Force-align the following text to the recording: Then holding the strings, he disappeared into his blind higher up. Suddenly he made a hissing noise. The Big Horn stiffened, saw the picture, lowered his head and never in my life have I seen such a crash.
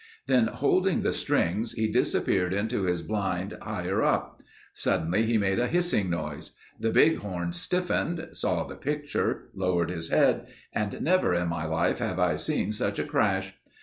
Then 0.25 0.47
holding 0.47 1.03
the 1.03 1.13
strings, 1.13 1.73
he 1.73 1.87
disappeared 1.87 2.55
into 2.55 2.85
his 2.85 3.03
blind 3.03 3.55
higher 3.61 4.01
up. 4.01 4.41
Suddenly 4.73 5.27
he 5.27 5.37
made 5.37 5.59
a 5.59 5.67
hissing 5.67 6.09
noise. 6.09 6.53
The 6.79 6.89
Big 6.89 7.17
Horn 7.17 7.53
stiffened, 7.53 8.29
saw 8.33 8.63
the 8.63 8.73
picture, 8.75 9.51
lowered 9.53 9.91
his 9.91 10.09
head 10.09 10.47
and 10.73 10.99
never 11.03 11.35
in 11.35 11.49
my 11.49 11.65
life 11.65 11.99
have 11.99 12.17
I 12.17 12.35
seen 12.37 12.71
such 12.71 12.97
a 12.97 13.03
crash. 13.05 13.53